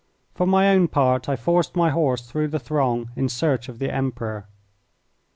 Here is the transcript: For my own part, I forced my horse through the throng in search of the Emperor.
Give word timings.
For 0.33 0.47
my 0.47 0.69
own 0.69 0.87
part, 0.87 1.29
I 1.29 1.35
forced 1.35 1.75
my 1.75 1.91
horse 1.91 2.27
through 2.27 2.47
the 2.47 2.57
throng 2.57 3.11
in 3.15 3.29
search 3.29 3.69
of 3.69 3.77
the 3.77 3.93
Emperor. 3.93 4.47